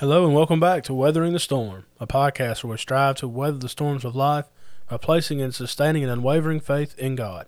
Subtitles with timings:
[0.00, 3.58] Hello and welcome back to Weathering the Storm, a podcast where we strive to weather
[3.58, 4.46] the storms of life
[4.88, 7.46] by placing and sustaining an unwavering faith in God.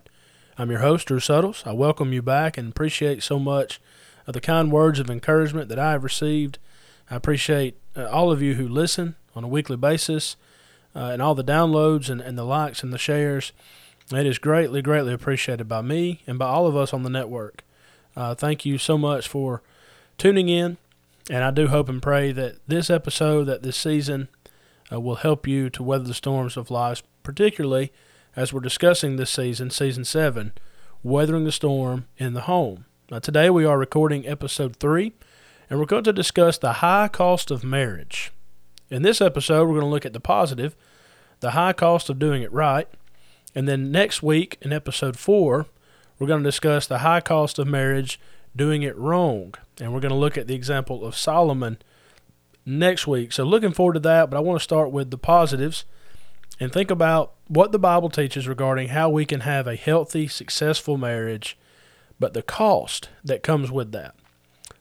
[0.55, 1.63] I'm your host, Drew Suttles.
[1.65, 3.81] I welcome you back and appreciate so much
[4.27, 6.59] of the kind words of encouragement that I have received.
[7.09, 10.35] I appreciate uh, all of you who listen on a weekly basis
[10.95, 13.51] uh, and all the downloads and, and the likes and the shares.
[14.11, 17.63] It is greatly, greatly appreciated by me and by all of us on the network.
[18.15, 19.63] Uh, thank you so much for
[20.19, 20.77] tuning in
[21.29, 24.27] and I do hope and pray that this episode, that this season,
[24.91, 27.91] uh, will help you to weather the storms of life, particularly
[28.35, 30.53] as we're discussing this season, season seven,
[31.01, 32.85] weathering the storm in the home.
[33.09, 35.13] Now, today we are recording episode three,
[35.69, 38.31] and we're going to discuss the high cost of marriage.
[38.89, 40.75] In this episode, we're going to look at the positive,
[41.39, 42.87] the high cost of doing it right,
[43.55, 45.67] and then next week in episode four,
[46.19, 48.19] we're going to discuss the high cost of marriage
[48.55, 49.53] doing it wrong.
[49.81, 51.77] And we're going to look at the example of Solomon
[52.65, 53.31] next week.
[53.31, 55.85] So, looking forward to that, but I want to start with the positives
[56.59, 60.97] and think about what the Bible teaches regarding how we can have a healthy, successful
[60.97, 61.57] marriage,
[62.19, 64.15] but the cost that comes with that.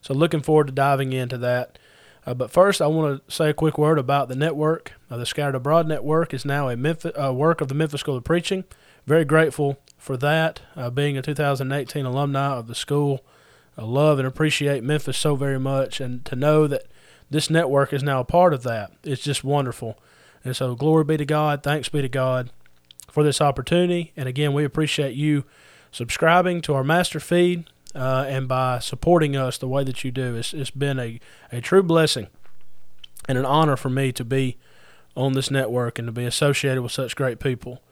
[0.01, 1.79] So, looking forward to diving into that.
[2.25, 4.93] Uh, but first, I want to say a quick word about the network.
[5.11, 8.17] Uh, the Scattered Abroad Network is now a Memphis, uh, work of the Memphis School
[8.17, 8.65] of Preaching.
[9.07, 13.25] Very grateful for that, uh, being a 2018 alumni of the school.
[13.77, 16.85] I love and appreciate Memphis so very much, and to know that
[17.31, 19.99] this network is now a part of that, it's just wonderful.
[20.45, 22.51] And so, glory be to God, thanks be to God
[23.11, 24.13] for this opportunity.
[24.17, 25.45] And again, we appreciate you
[25.91, 30.35] subscribing to our master feed uh, and by supporting us the way that you do.
[30.35, 32.27] It's, it's been a, a true blessing
[33.29, 34.57] and an honor for me to be
[35.15, 37.83] on this network and to be associated with such great people.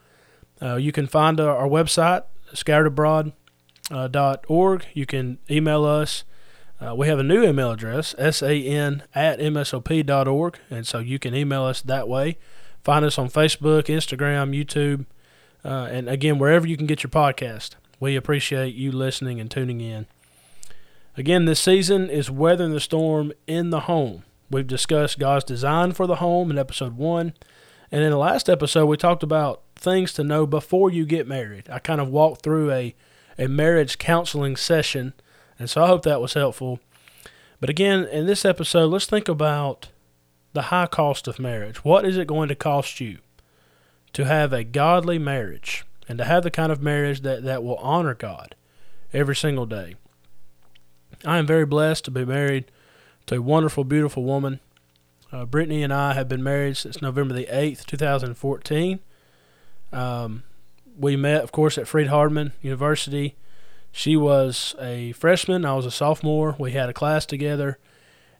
[0.61, 3.31] Uh, you can find our, our website, Scattered Abroad
[3.91, 4.85] uh, dot org.
[4.93, 6.23] You can email us.
[6.79, 11.19] Uh, we have a new email address, san at msop dot org, and so you
[11.19, 12.37] can email us that way.
[12.83, 15.05] Find us on Facebook, Instagram, YouTube,
[15.63, 17.75] uh, and again, wherever you can get your podcast.
[17.99, 20.07] We appreciate you listening and tuning in.
[21.15, 24.23] Again, this season is Weathering the Storm in the Home.
[24.49, 27.33] We've discussed God's design for the home in episode one.
[27.91, 31.69] And in the last episode, we talked about things to know before you get married.
[31.69, 32.95] I kind of walked through a
[33.37, 35.13] a marriage counseling session.
[35.57, 36.79] And so I hope that was helpful.
[37.59, 39.89] But again, in this episode, let's think about
[40.53, 41.83] the high cost of marriage.
[41.83, 43.19] What is it going to cost you
[44.13, 47.77] to have a godly marriage and to have the kind of marriage that, that will
[47.77, 48.55] honor God
[49.13, 49.95] every single day?
[51.23, 52.65] I am very blessed to be married
[53.27, 54.59] to a wonderful, beautiful woman.
[55.31, 58.99] Uh, Brittany and I have been married since November the 8th, 2014.
[59.93, 60.43] Um,
[61.01, 63.35] we met, of course, at Freed-Hardeman University.
[63.91, 65.65] She was a freshman.
[65.65, 66.55] I was a sophomore.
[66.57, 67.79] We had a class together,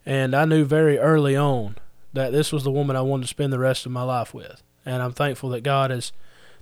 [0.06, 1.76] and I knew very early on
[2.14, 4.62] that this was the woman I wanted to spend the rest of my life with.
[4.86, 6.14] And I'm thankful that God has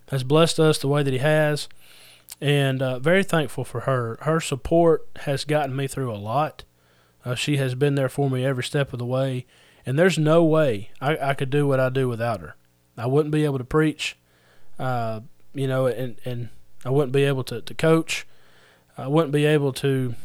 [0.10, 1.68] has blessed us the way that He has,
[2.42, 4.18] and uh, very thankful for her.
[4.22, 6.64] Her support has gotten me through a lot.
[7.24, 9.46] Uh, she has been there for me every step of the way,
[9.86, 12.56] and there's no way I, I could do what I do without her.
[12.98, 14.18] I wouldn't be able to preach.
[14.80, 15.22] Uh,
[15.54, 16.50] you know, and and
[16.86, 18.26] I wouldn't be able to, to coach.
[18.98, 20.16] I wouldn't be able to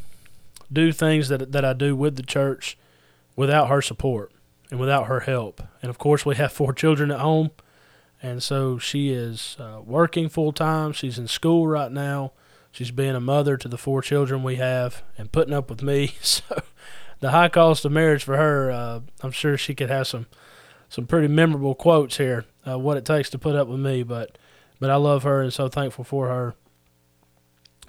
[0.72, 2.76] do things that that I do with the church
[3.36, 4.32] without her support
[4.70, 5.62] and without her help.
[5.82, 7.50] And of course, we have four children at home,
[8.22, 10.92] and so she is uh, working full time.
[10.92, 12.32] She's in school right now.
[12.72, 16.14] She's being a mother to the four children we have and putting up with me.
[16.22, 16.62] So
[17.20, 20.26] the high cost of marriage for her, uh, I'm sure she could have some
[20.88, 22.44] some pretty memorable quotes here.
[22.66, 24.36] Uh, what it takes to put up with me, but
[24.84, 26.54] but I love her and so thankful for her.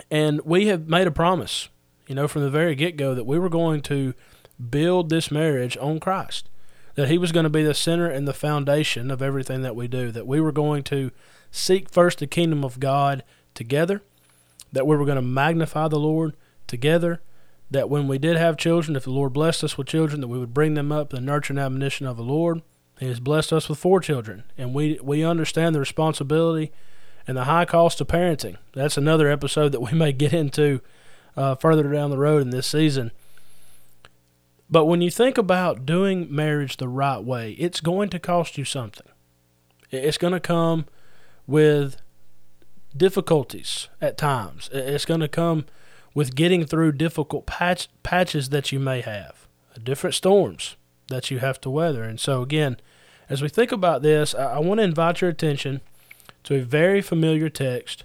[0.09, 1.67] And we have made a promise,
[2.07, 4.13] you know, from the very get go that we were going to
[4.69, 6.47] build this marriage on Christ,
[6.93, 9.89] that He was going to be the center and the foundation of everything that we
[9.89, 11.11] do, that we were going to
[11.51, 14.01] seek first the kingdom of God together,
[14.71, 17.21] that we were going to magnify the Lord together,
[17.69, 20.39] that when we did have children, if the Lord blessed us with children, that we
[20.39, 22.61] would bring them up the nurture and admonition of the Lord
[22.99, 26.71] he has blessed us with four children, and we we understand the responsibility
[27.27, 28.57] and the high cost of parenting.
[28.73, 30.81] That's another episode that we may get into
[31.35, 33.11] uh, further down the road in this season.
[34.69, 38.65] But when you think about doing marriage the right way, it's going to cost you
[38.65, 39.07] something.
[39.91, 40.85] It's going to come
[41.45, 41.97] with
[42.95, 44.69] difficulties at times.
[44.73, 45.65] It's going to come
[46.15, 49.47] with getting through difficult patch, patches that you may have,
[49.83, 52.03] different storms that you have to weather.
[52.03, 52.77] And so, again,
[53.29, 55.81] as we think about this, I, I want to invite your attention
[56.43, 58.03] to a very familiar text,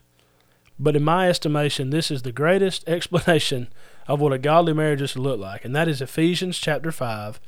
[0.79, 3.69] but in my estimation, this is the greatest explanation
[4.09, 7.41] of what a godly marriage is to look like, and that is Ephesians chapter 5,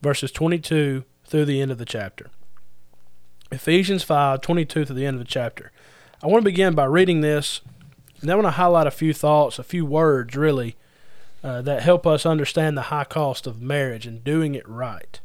[0.00, 2.30] verses 22 through the end of the chapter.
[3.50, 5.70] Ephesians 5 22 through the end of the chapter.
[6.22, 7.60] I want to begin by reading this,
[8.20, 10.76] and I want to highlight a few thoughts, a few words, really,
[11.44, 15.20] uh, that help us understand the high cost of marriage and doing it right.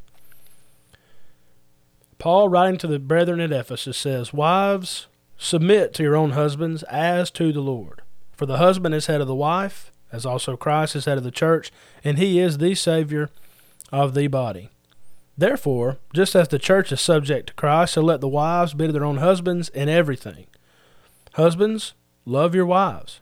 [2.17, 5.07] Paul, writing to the brethren at Ephesus, says, Wives,
[5.37, 8.01] submit to your own husbands as to the Lord.
[8.33, 11.31] For the husband is head of the wife, as also Christ is head of the
[11.31, 11.71] church,
[12.03, 13.29] and he is the Savior
[13.93, 14.69] of the body.
[15.37, 18.91] Therefore, just as the church is subject to Christ, so let the wives be to
[18.91, 20.47] their own husbands in everything.
[21.35, 21.93] Husbands,
[22.25, 23.21] love your wives,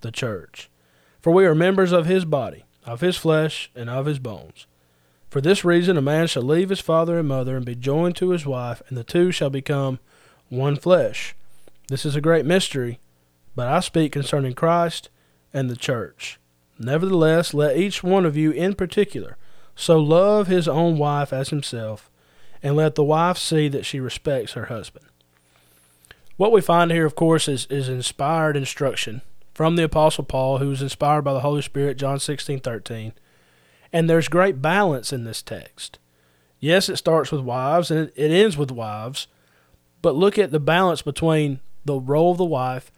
[0.00, 0.70] the church.
[1.20, 4.66] For we are members of his body, of his flesh, and of his bones.
[5.28, 8.30] For this reason, a man shall leave his father and mother and be joined to
[8.30, 10.00] his wife, and the two shall become
[10.48, 11.36] one flesh.
[11.88, 12.98] This is a great mystery,
[13.54, 15.08] but I speak concerning Christ
[15.52, 16.38] and the church.
[16.78, 19.36] Nevertheless, let each one of you in particular
[19.76, 22.10] so love his own wife as himself,
[22.62, 25.06] and let the wife see that she respects her husband.
[26.36, 29.22] What we find here, of course, is, is inspired instruction
[29.54, 33.12] from the Apostle Paul, who was inspired by the Holy Spirit, John 16, 13.
[33.92, 35.98] And there's great balance in this text.
[36.60, 39.26] Yes, it starts with wives and it, ends with wives,
[40.02, 42.92] but look at the balance between the role of the wife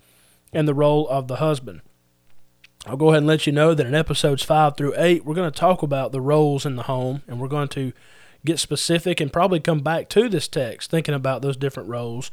[0.52, 1.80] and the role of the husband.
[2.84, 5.50] I'll go ahead and let you know that in episodes 5 through 8, we're going
[5.50, 7.92] to talk about the roles in the home, and we're going to
[8.44, 12.32] get specific and probably come back to this text thinking about those different roles.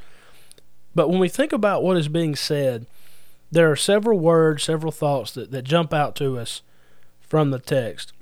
[0.95, 2.88] But when we think about what is being said,
[3.51, 6.62] there are several words, several thoughts that, that jump out to us
[7.19, 8.13] from the text.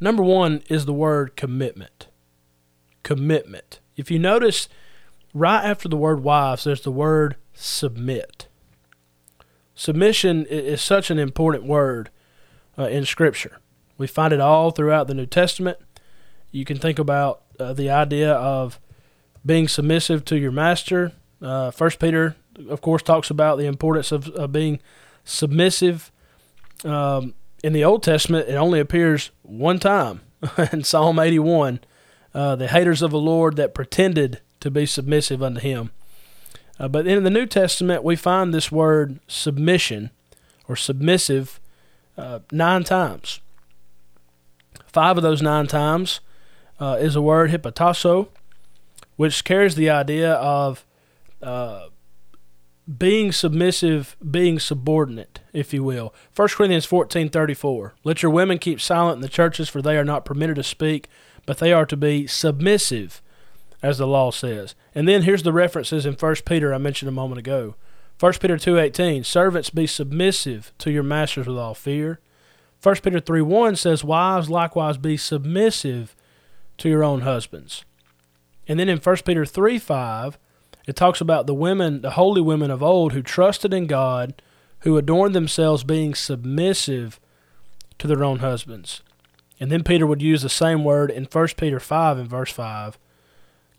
[0.00, 2.08] Number one is the word commitment.
[3.02, 3.80] Commitment.
[3.96, 4.68] If you notice,
[5.32, 8.48] right after the word wives, there's the word submit.
[9.74, 12.10] Submission is such an important word
[12.78, 13.58] uh, in Scripture.
[13.96, 15.78] We find it all throughout the New Testament.
[16.50, 18.78] You can think about uh, the idea of
[19.44, 21.12] being submissive to your master.
[21.42, 22.36] Uh, First Peter,
[22.68, 24.80] of course, talks about the importance of, of being
[25.24, 26.10] submissive.
[26.84, 30.20] Um, in the Old Testament, it only appears one time
[30.72, 31.80] in Psalm 81.
[32.34, 35.90] Uh, the haters of the Lord that pretended to be submissive unto Him.
[36.78, 40.10] Uh, but in the New Testament, we find this word submission
[40.68, 41.60] or submissive
[42.18, 43.40] uh, nine times.
[44.86, 46.20] Five of those nine times
[46.80, 48.28] uh, is the word hypotasso,
[49.16, 50.84] which carries the idea of
[51.42, 51.86] uh,
[52.98, 56.14] being submissive, being subordinate, if you will.
[56.36, 57.94] 1 Corinthians 14 34.
[58.04, 61.08] Let your women keep silent in the churches, for they are not permitted to speak,
[61.46, 63.22] but they are to be submissive
[63.82, 64.74] as the law says.
[64.94, 67.74] And then here's the references in 1 Peter I mentioned a moment ago.
[68.20, 72.20] 1 Peter 2:18 Servants be submissive to your masters with all fear.
[72.82, 76.14] 1 Peter 3:1 says wives likewise be submissive
[76.78, 77.84] to your own husbands.
[78.68, 80.38] And then in 1 Peter 3:5
[80.86, 84.42] it talks about the women, the holy women of old who trusted in God,
[84.80, 87.18] who adorned themselves being submissive
[87.98, 89.02] to their own husbands.
[89.58, 92.98] And then Peter would use the same word in 1 Peter 5 and verse 5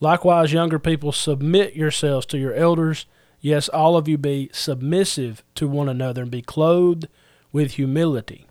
[0.02, 3.06] Likewise, younger people, submit yourselves to your elders.
[3.40, 7.08] Yes, all of you be submissive to one another and be clothed
[7.52, 8.46] with humility.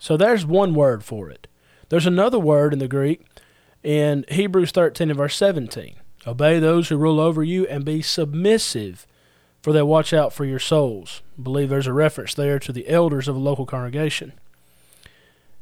[0.00, 1.46] So there's one word for it.
[1.88, 3.26] There's another word in the Greek
[3.82, 5.96] in Hebrews 13 and verse 17.
[6.28, 9.06] Obey those who rule over you and be submissive,
[9.62, 11.22] for they watch out for your souls.
[11.38, 14.34] I believe there's a reference there to the elders of a local congregation.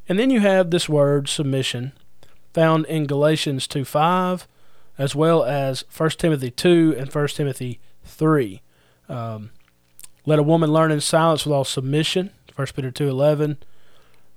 [0.09, 1.93] And then you have this word, submission,
[2.53, 4.49] found in Galatians 2 5
[4.99, 8.63] as well as 1 Timothy 2 and 1 Timothy 3.
[9.09, 9.51] Um,
[10.25, 13.59] let a woman learn in silence with all submission, 1 Peter 2.11.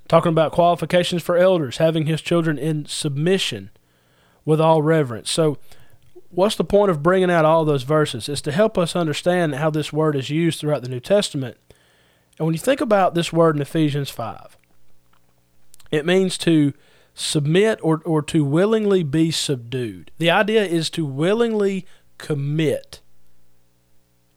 [0.07, 3.69] Talking about qualifications for elders, having his children in submission
[4.43, 5.29] with all reverence.
[5.29, 5.57] So,
[6.29, 8.29] what's the point of bringing out all those verses?
[8.29, 11.57] It's to help us understand how this word is used throughout the New Testament.
[12.37, 14.57] And when you think about this word in Ephesians 5,
[15.91, 16.73] it means to
[17.13, 20.11] submit or, or to willingly be subdued.
[20.17, 21.85] The idea is to willingly
[22.17, 23.01] commit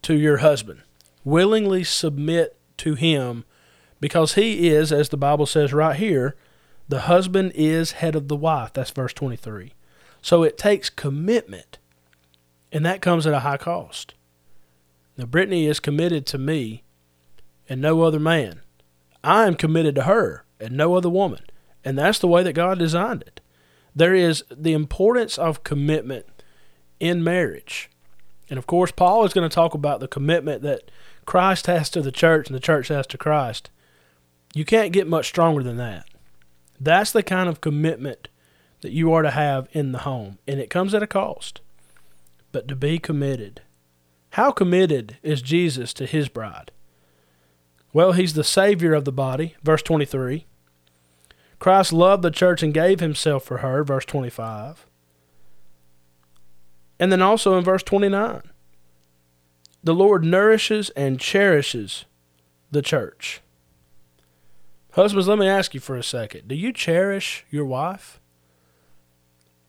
[0.01, 0.81] to your husband,
[1.23, 3.45] willingly submit to him
[3.99, 6.35] because he is, as the Bible says right here,
[6.89, 8.73] The husband is head of the wife.
[8.73, 9.73] That's verse 23.
[10.21, 11.77] So it takes commitment,
[12.73, 14.15] and that comes at a high cost.
[15.15, 16.83] Now, Brittany is committed to me
[17.69, 18.61] and no other man.
[19.23, 21.45] I am committed to her and no other woman.
[21.85, 23.39] And that's the way that God designed it.
[23.95, 26.25] There is the importance of commitment
[26.99, 27.91] in marriage.
[28.49, 30.89] And of course, Paul is going to talk about the commitment that
[31.25, 33.69] Christ has to the church and the church has to Christ.
[34.55, 36.07] You can't get much stronger than that.
[36.79, 38.29] That's the kind of commitment
[38.81, 41.61] that you are to have in the home, and it comes at a cost.
[42.53, 43.63] But to be committed.
[44.29, 46.71] How committed is Jesus to his bride?
[47.91, 50.45] Well, he's the Savior of the body, verse 23.
[51.59, 54.85] Christ loved the church and gave himself for her, verse 25.
[56.99, 58.41] And then also in verse 29,
[59.83, 62.05] the Lord nourishes and cherishes
[62.71, 63.41] the church.
[64.91, 66.47] Husbands, let me ask you for a second.
[66.47, 68.19] Do you cherish your wife?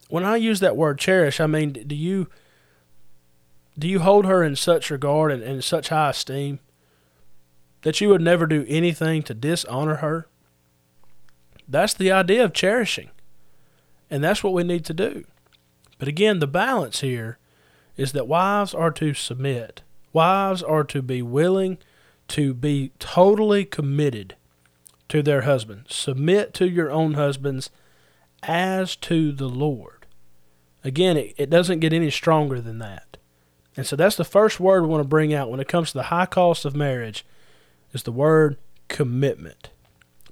[0.08, 2.28] When I use that word cherish, I mean do you
[3.78, 6.60] do you hold her in such regard and in such high esteem
[7.82, 10.26] that you would never do anything to dishonor her?
[11.68, 13.10] That's the idea of cherishing.
[14.10, 15.24] And that's what we need to do.
[15.98, 17.38] But again, the balance here
[17.96, 19.82] is that wives are to submit.
[20.12, 21.78] Wives are to be willing
[22.28, 24.36] to be totally committed
[25.08, 25.94] to their husbands.
[25.94, 27.70] Submit to your own husbands
[28.42, 30.06] as to the Lord.
[30.82, 33.16] Again, it, it doesn't get any stronger than that.
[33.76, 35.98] And so that's the first word we want to bring out when it comes to
[35.98, 37.24] the high cost of marriage
[37.92, 38.56] is the word
[38.88, 39.70] commitment.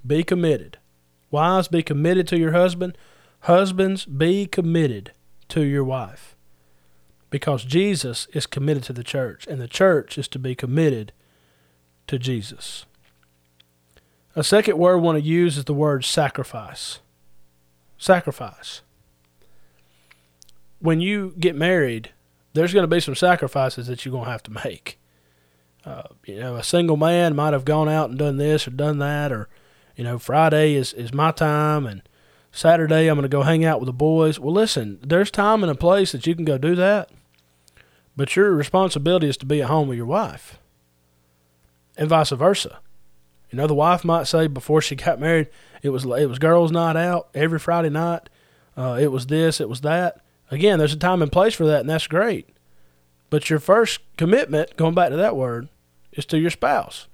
[0.05, 0.77] Be committed.
[1.31, 2.97] Wives, be committed to your husband.
[3.41, 5.11] Husbands, be committed
[5.49, 6.35] to your wife.
[7.29, 11.11] Because Jesus is committed to the church, and the church is to be committed
[12.07, 12.85] to Jesus.
[14.35, 16.99] A second word we want to use is the word sacrifice.
[17.97, 18.81] Sacrifice.
[20.79, 22.11] When you get married,
[22.53, 24.99] there's going to be some sacrifices that you're going to have to make.
[25.85, 28.99] Uh, you know, a single man might have gone out and done this or done
[28.99, 29.49] that, or,
[29.95, 32.01] you know, Friday is, is my time and
[32.53, 34.39] Saturday I'm going to go hang out with the boys.
[34.39, 37.09] Well, listen, there's time and a place that you can go do that,
[38.15, 40.59] but your responsibility is to be at home with your wife,
[41.97, 42.79] and vice versa.
[43.49, 45.49] You know, the wife might say before she got married,
[45.81, 48.29] it was it was girls' night out every Friday night.
[48.77, 50.22] Uh, it was this, it was that.
[50.53, 52.47] Again, there's a time and place for that, and that's great.
[53.31, 55.67] But your first commitment, going back to that word,
[56.11, 57.07] is to your spouse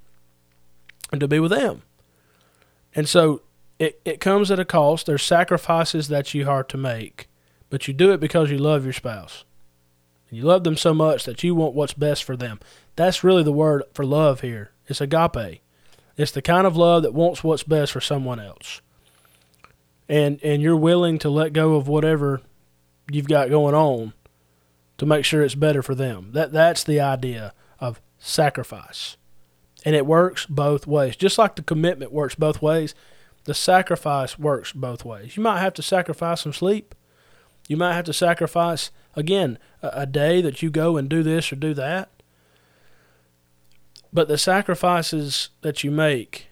[1.10, 1.84] and to be with them.
[2.94, 3.42] And so
[3.80, 5.06] it, it comes at a cost.
[5.06, 7.30] There's sacrifices that you are to make,
[7.70, 9.46] but you do it because you love your spouse.
[10.30, 12.60] And you love them so much that you want what's best for them.
[12.98, 14.72] That's really the word for love here.
[14.88, 15.62] It's agape.
[16.18, 18.82] It's the kind of love that wants what's best for someone else.
[20.10, 22.42] And and you're willing to let go of whatever
[23.12, 24.14] you've got going on
[24.98, 26.32] to make sure it's better for them.
[26.34, 29.18] That that's the idea of sacrifice.
[29.86, 31.16] And it works both ways.
[31.16, 32.94] Just like the commitment works both ways,
[33.46, 35.38] the sacrifice works both ways.
[35.38, 36.94] You might have to sacrifice some sleep.
[37.68, 41.52] You might have to sacrifice again a, a day that you go and do this
[41.52, 42.10] or do that.
[44.12, 46.48] But the sacrifices that you make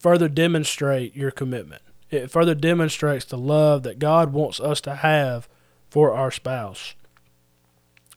[0.00, 1.82] further demonstrate your commitment.
[2.10, 5.48] It further demonstrates the love that God wants us to have
[5.92, 6.94] for our spouse.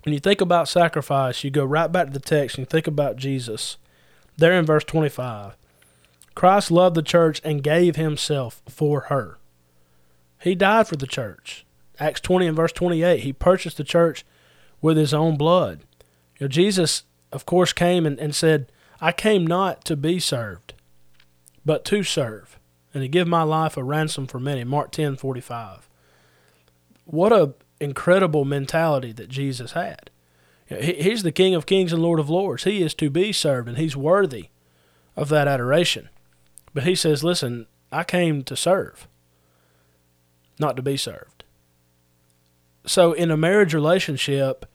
[0.04, 2.88] When you think about sacrifice, you go right back to the text and you think
[2.88, 3.76] about Jesus.
[4.38, 5.58] There in verse 25,
[6.36, 9.40] Christ loved the church and gave himself for her.
[10.40, 11.66] He died for the church.
[12.00, 14.24] Acts 20 and verse 28, he purchased the church
[14.82, 15.82] with his own blood.
[16.40, 17.04] You know, Jesus,
[17.34, 20.76] of course, came and, and said, I came not to be served,
[21.66, 22.58] but to serve,
[22.94, 24.64] and to give my life a ransom for many.
[24.64, 25.90] Mark 10 45.
[27.04, 30.10] What a incredible mentality that Jesus had.
[30.68, 32.64] He's the King of Kings and Lord of Lords.
[32.64, 34.50] He is to be served, and he's worthy
[35.16, 36.10] of that adoration.
[36.74, 39.08] But he says, Listen, I came to serve,
[40.60, 41.44] not to be served.
[42.86, 44.66] So, in a marriage relationship,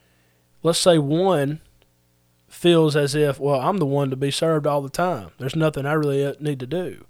[0.62, 1.60] let's say one
[2.48, 5.30] feels as if, well, I'm the one to be served all the time.
[5.38, 7.04] There's nothing I really uh, need to do.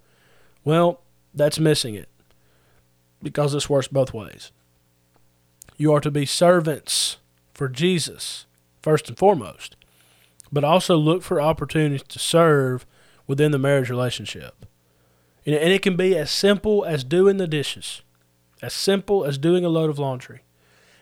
[0.64, 1.00] Well,
[1.34, 2.08] that's missing it
[3.22, 4.52] because this works both ways.
[5.80, 7.16] You are to be servants
[7.54, 8.44] for Jesus,
[8.82, 9.76] first and foremost,
[10.52, 12.84] but also look for opportunities to serve
[13.26, 14.66] within the marriage relationship.
[15.46, 18.02] And it can be as simple as doing the dishes,
[18.60, 20.42] as simple as doing a load of laundry,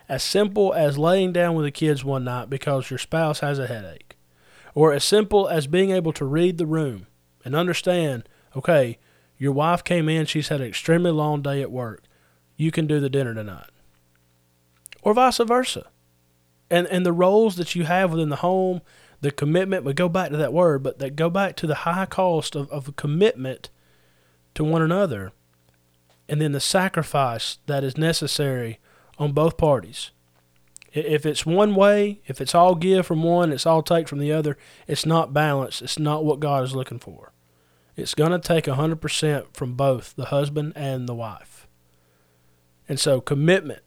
[0.08, 3.66] as simple as laying down with the kids one night because your spouse has a
[3.66, 4.16] headache,
[4.76, 7.08] or as simple as being able to read the room
[7.44, 8.96] and understand okay,
[9.38, 12.04] Your wife came in, she's had an extremely long day at work.
[12.56, 13.70] You can do the dinner tonight.
[15.08, 15.86] Or vice versa.
[16.68, 18.82] And and the roles that you have within the home,
[19.22, 22.04] the commitment, we go back to that word, but that go back to the high
[22.04, 23.70] cost of, of commitment
[24.54, 25.32] to one another
[26.28, 28.80] and then the sacrifice that is necessary
[29.18, 30.10] on both parties.
[30.92, 34.32] If it's one way, if it's all give from one, it's all take from the
[34.32, 35.80] other, it's not balanced.
[35.80, 37.32] It's not what God is looking for.
[37.96, 41.66] It's going to take 100% from both the husband and the wife.
[42.86, 43.82] And so, commitment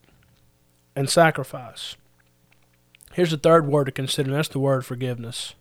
[0.96, 1.96] and sacrifice.
[3.14, 5.56] Here's the third word to consider, and that's the word forgiveness.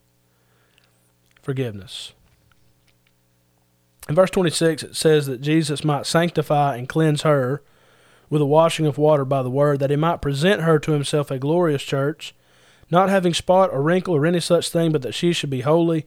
[1.42, 2.12] Forgiveness.
[4.08, 7.62] In verse 26, it says that Jesus might sanctify and cleanse her
[8.28, 11.30] with a washing of water by the word, that he might present her to himself
[11.30, 12.34] a glorious church,
[12.90, 16.06] not having spot or wrinkle or any such thing, but that she should be holy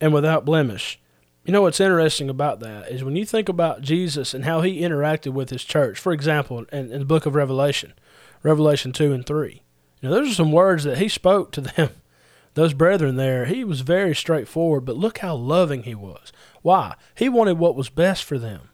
[0.00, 0.98] and without blemish.
[1.46, 4.80] You know what's interesting about that is when you think about Jesus and how he
[4.80, 5.96] interacted with his church.
[5.96, 7.92] For example, in, in the book of Revelation,
[8.42, 9.62] Revelation 2 and 3,
[10.00, 11.90] you know, those are some words that he spoke to them,
[12.54, 13.44] those brethren there.
[13.44, 16.32] He was very straightforward, but look how loving he was.
[16.62, 16.96] Why?
[17.14, 18.70] He wanted what was best for them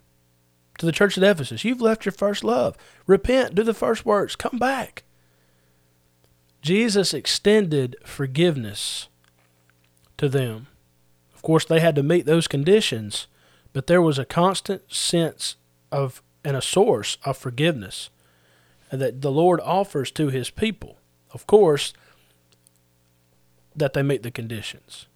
[0.78, 1.66] to the church at Ephesus.
[1.66, 2.78] You've left your first love.
[3.06, 5.02] Repent, do the first works, come back.
[6.62, 9.08] Jesus extended forgiveness
[10.16, 10.68] to them.
[11.42, 13.26] Of course, they had to meet those conditions,
[13.72, 15.56] but there was a constant sense
[15.90, 18.10] of and a source of forgiveness
[18.92, 20.98] that the Lord offers to his people.
[21.32, 21.94] Of course,
[23.74, 25.06] that they meet the conditions.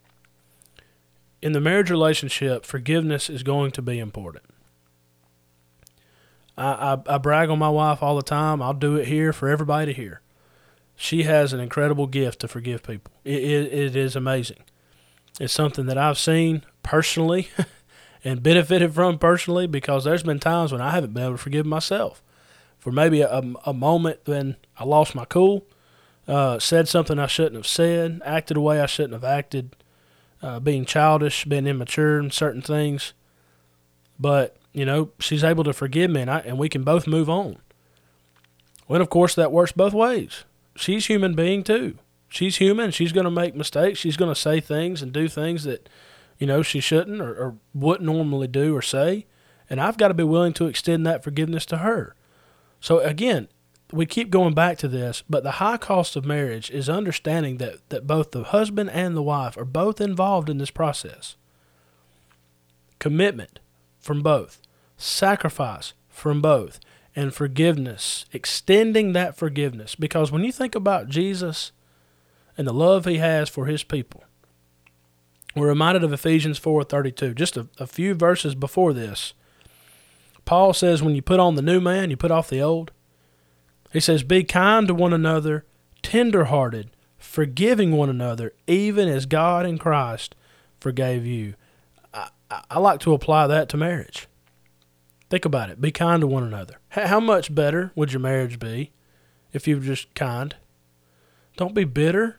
[1.41, 4.47] In the marriage relationship, forgiveness is going to be important.
[6.59, 8.61] I, I, I brag on my wife all the time.
[8.61, 10.23] I'll do it here for everybody to hear.
[10.97, 13.13] She has an incredible gift to forgive people.
[13.23, 14.65] It, it, it is amazing.
[15.39, 17.49] It's something that I've seen personally
[18.25, 21.67] and benefited from personally because there's been times when I haven't been able to forgive
[21.67, 22.23] myself
[22.79, 25.67] for maybe a, a moment when I lost my cool,
[26.29, 29.77] uh, said something I shouldn't have said, acted a way I shouldn't have acted,
[30.41, 33.13] uh, being childish, being immature in certain things.
[34.19, 37.29] But you know, she's able to forgive me, and I, and we can both move
[37.29, 37.59] on.
[38.89, 40.45] Well, of course, that works both ways.
[40.77, 41.99] She's human being too.
[42.37, 42.91] She's human.
[42.91, 43.99] She's going to make mistakes.
[43.99, 45.89] She's going to say things and do things that,
[46.39, 49.27] you know, she shouldn't or, or wouldn't normally do or say.
[49.69, 52.15] And I've got to be willing to extend that forgiveness to her.
[52.81, 53.49] So again,
[53.93, 57.89] we keep going back to this, but the high cost of marriage is understanding that,
[57.89, 61.37] that both the husband and the wife are both involved in this process.
[62.99, 63.61] Commitment
[63.99, 64.61] from both
[64.97, 66.81] sacrifice from both,
[67.15, 69.95] and forgiveness, extending that forgiveness.
[69.95, 71.73] Because when you think about Jesus
[72.57, 74.25] and the love he has for his people,
[75.55, 79.33] we're reminded of Ephesians 4:32, just a, a few verses before this.
[80.45, 82.93] Paul says when you put on the new man, you put off the old.
[83.93, 85.65] He says, Be kind to one another,
[86.03, 90.35] tender-hearted, forgiving one another, even as God in Christ
[90.79, 91.55] forgave you.
[92.13, 92.29] I,
[92.71, 94.29] I like to apply that to marriage.
[95.29, 95.81] Think about it.
[95.81, 96.79] Be kind to one another.
[96.91, 98.93] How much better would your marriage be
[99.53, 100.55] if you were just kind?
[101.57, 102.39] Don't be bitter.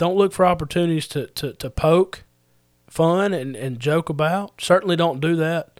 [0.00, 2.24] Don't look for opportunities to, to, to poke
[2.88, 4.58] fun and, and joke about.
[4.58, 5.78] Certainly don't do that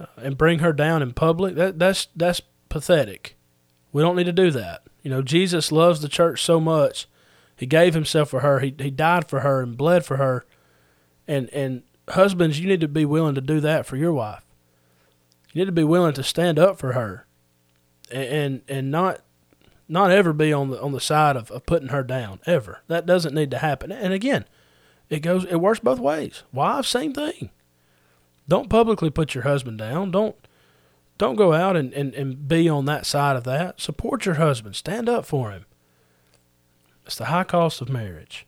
[0.00, 1.56] uh, and bring her down in public.
[1.56, 3.36] That that's that's pathetic.
[3.92, 4.84] We don't need to do that.
[5.02, 7.06] You know, Jesus loves the church so much.
[7.54, 8.60] He gave himself for her.
[8.60, 10.46] He he died for her and bled for her.
[11.28, 14.46] And and husbands, you need to be willing to do that for your wife.
[15.52, 17.26] You need to be willing to stand up for her,
[18.10, 19.20] and and, and not
[19.90, 22.80] not ever be on the on the side of, of putting her down ever.
[22.86, 23.90] That doesn't need to happen.
[23.90, 24.44] And again,
[25.08, 26.44] it goes it works both ways.
[26.52, 27.50] Wives, same thing.
[28.48, 30.10] Don't publicly put your husband down.
[30.10, 30.36] Don't
[31.18, 33.80] don't go out and, and, and be on that side of that.
[33.80, 34.74] Support your husband.
[34.74, 35.66] Stand up for him.
[37.04, 38.46] It's the high cost of marriage.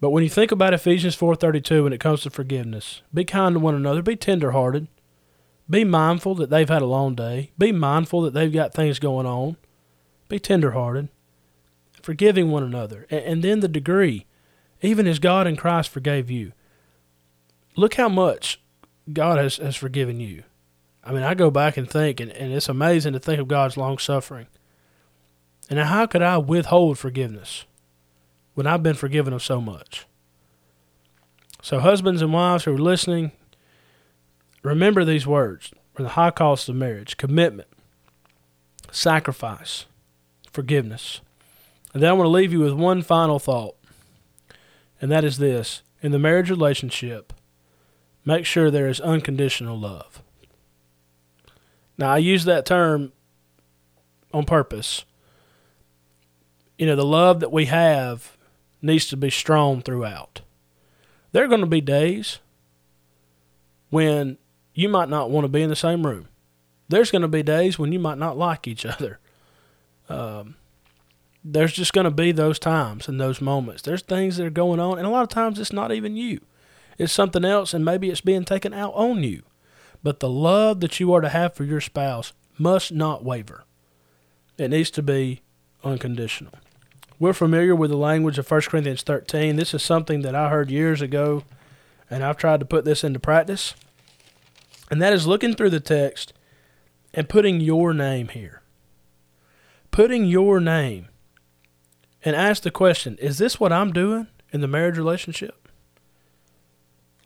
[0.00, 3.58] But when you think about Ephesians 4:32 when it comes to forgiveness, be kind to
[3.60, 4.88] one another, be tenderhearted.
[5.70, 7.52] Be mindful that they've had a long day.
[7.56, 9.56] Be mindful that they've got things going on.
[10.32, 11.10] Be tenderhearted,
[12.00, 13.06] forgiving one another.
[13.10, 14.24] And, then the degree,
[14.80, 16.52] even as God in Christ forgave you.
[17.76, 18.58] Look how much
[19.12, 20.44] God has, has forgiven you.
[21.04, 23.76] I mean, I go back and think, and, and it's amazing to think of God's
[23.76, 24.46] long suffering.
[25.68, 27.66] And how could I withhold forgiveness
[28.54, 30.06] when I've been forgiven of so much?
[31.60, 33.32] So, husbands and wives who are listening,
[34.62, 37.68] Remember these words for the high cost of marriage commitment,
[38.90, 39.84] sacrifice,
[40.52, 41.20] forgiveness.
[41.92, 43.76] And then I want to leave you with one final thought,
[45.00, 47.32] and that is this in the marriage relationship,
[48.24, 50.22] make sure there is unconditional love.
[51.98, 53.12] Now, I use that term
[54.32, 55.04] on purpose.
[56.78, 58.36] You know, the love that we have
[58.80, 60.40] needs to be strong throughout.
[61.30, 62.38] There are going to be days
[63.90, 64.38] when
[64.74, 66.28] you might not want to be in the same room.
[66.88, 69.20] There's going to be days when you might not like each other.
[70.08, 70.56] Um,
[71.44, 73.82] there's just going to be those times and those moments.
[73.82, 76.40] There's things that are going on, and a lot of times it's not even you.
[76.98, 79.42] It's something else, and maybe it's being taken out on you.
[80.02, 83.64] But the love that you are to have for your spouse must not waver.
[84.58, 85.42] It needs to be
[85.82, 86.52] unconditional.
[87.18, 89.56] We're familiar with the language of 1 Corinthians 13.
[89.56, 91.44] This is something that I heard years ago,
[92.10, 93.74] and I've tried to put this into practice.
[94.90, 96.32] And that is looking through the text
[97.14, 98.61] and putting your name here.
[99.92, 101.08] Putting your name
[102.24, 105.68] and ask the question Is this what I'm doing in the marriage relationship?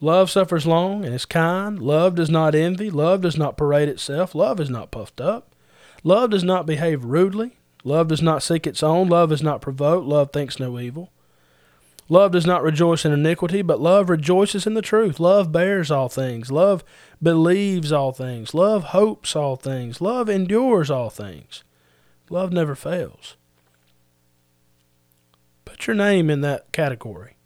[0.00, 1.79] Love suffers long and is kind.
[1.79, 2.90] Love does not envy.
[2.90, 4.35] Love does not parade itself.
[4.35, 5.55] Love is not puffed up.
[6.02, 7.57] Love does not behave rudely.
[7.85, 9.09] Love does not seek its own.
[9.09, 10.05] Love is not provoked.
[10.05, 11.12] Love thinks no evil.
[12.09, 15.20] Love does not rejoice in iniquity, but love rejoices in the truth.
[15.20, 16.50] Love bears all things.
[16.50, 16.83] Love
[17.22, 18.55] believes all things.
[18.55, 20.00] Love hopes all things.
[20.00, 21.62] Love endures all things.
[22.29, 23.37] Love never fails.
[25.65, 27.37] Put your name in that category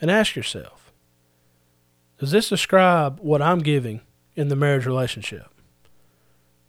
[0.00, 0.92] and ask yourself
[2.18, 4.02] Does this describe what I'm giving
[4.34, 5.46] in the marriage relationship?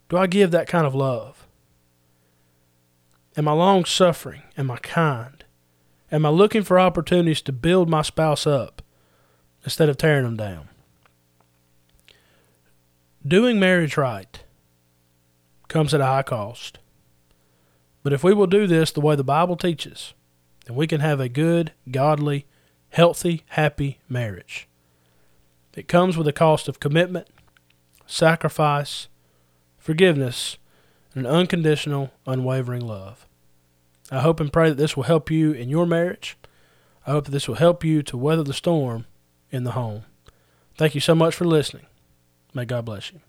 [0.09, 1.47] Do I give that kind of love?
[3.35, 4.43] Am I long suffering?
[4.57, 5.43] Am I kind?
[6.11, 8.83] Am I looking for opportunities to build my spouse up
[9.63, 10.69] instead of tearing them down?
[13.25, 14.43] Doing marriage right
[15.67, 16.77] comes at a high cost.
[18.03, 20.13] But if we will do this the way the Bible teaches,
[20.65, 22.45] then we can have a good, godly,
[22.89, 24.67] healthy, happy marriage.
[25.75, 27.27] It comes with a cost of commitment,
[28.05, 29.07] sacrifice,
[29.77, 30.57] forgiveness,
[31.15, 33.27] and an unconditional, unwavering love.
[34.11, 36.37] I hope and pray that this will help you in your marriage.
[37.07, 39.05] I hope that this will help you to weather the storm
[39.49, 40.03] in the home.
[40.77, 41.85] Thank you so much for listening.
[42.53, 43.19] May God bless you.